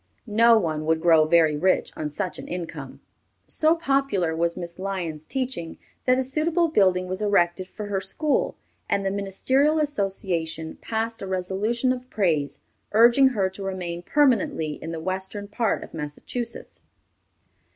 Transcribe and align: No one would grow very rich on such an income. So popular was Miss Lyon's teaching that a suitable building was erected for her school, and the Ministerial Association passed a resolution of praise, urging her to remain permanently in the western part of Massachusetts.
No 0.25 0.57
one 0.57 0.87
would 0.87 0.99
grow 0.99 1.27
very 1.27 1.55
rich 1.55 1.91
on 1.95 2.09
such 2.09 2.39
an 2.39 2.47
income. 2.47 3.01
So 3.45 3.75
popular 3.75 4.35
was 4.35 4.57
Miss 4.57 4.79
Lyon's 4.79 5.27
teaching 5.27 5.77
that 6.05 6.17
a 6.17 6.23
suitable 6.23 6.69
building 6.69 7.05
was 7.07 7.21
erected 7.21 7.67
for 7.67 7.85
her 7.85 8.01
school, 8.01 8.55
and 8.89 9.05
the 9.05 9.11
Ministerial 9.11 9.77
Association 9.77 10.77
passed 10.81 11.21
a 11.21 11.27
resolution 11.27 11.93
of 11.93 12.09
praise, 12.09 12.57
urging 12.93 13.27
her 13.27 13.47
to 13.51 13.61
remain 13.61 14.01
permanently 14.01 14.71
in 14.81 14.91
the 14.91 14.99
western 14.99 15.47
part 15.47 15.83
of 15.83 15.93
Massachusetts. 15.93 16.81